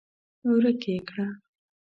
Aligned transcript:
ورک 0.49 0.81
يې 0.91 0.97
کړه! 1.07 1.27